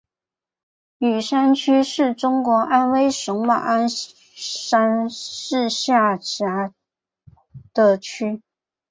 [0.97, 6.73] 雨山区是中国安徽省马鞍山市下辖
[7.71, 8.41] 的区。